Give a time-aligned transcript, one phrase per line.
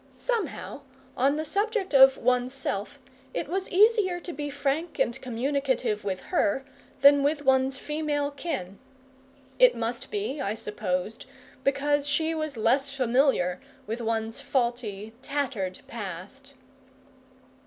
[0.17, 0.81] Somehow,
[1.15, 2.97] on the subject of one's self
[3.35, 6.65] it was easier to be frank and communicative with her
[7.01, 8.79] than with one's female kin.
[9.59, 11.27] It must be, I supposed,
[11.63, 16.55] because she was less familiar with one's faulty, tattered past.